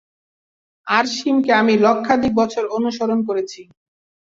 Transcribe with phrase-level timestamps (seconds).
[0.87, 3.61] আরিশেমকে আমি লক্ষাধিক বছর অনুসরণ করেছি।